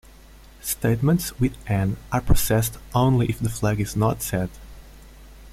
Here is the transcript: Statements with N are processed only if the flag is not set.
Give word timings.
Statements 0.61 1.39
with 1.39 1.55
N 1.69 1.95
are 2.11 2.21
processed 2.21 2.79
only 2.95 3.27
if 3.27 3.37
the 3.37 3.51
flag 3.51 3.79
is 3.79 3.95
not 3.95 4.23
set. 4.23 4.49